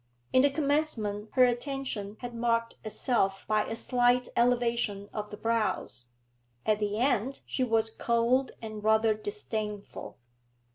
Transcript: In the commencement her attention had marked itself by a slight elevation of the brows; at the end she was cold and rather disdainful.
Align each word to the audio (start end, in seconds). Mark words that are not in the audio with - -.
In 0.33 0.41
the 0.41 0.49
commencement 0.49 1.29
her 1.33 1.45
attention 1.45 2.17
had 2.21 2.33
marked 2.33 2.73
itself 2.83 3.45
by 3.47 3.65
a 3.65 3.75
slight 3.75 4.29
elevation 4.35 5.09
of 5.13 5.29
the 5.29 5.37
brows; 5.37 6.07
at 6.65 6.79
the 6.79 6.97
end 6.97 7.41
she 7.45 7.63
was 7.63 7.91
cold 7.91 8.49
and 8.63 8.83
rather 8.83 9.13
disdainful. 9.13 10.17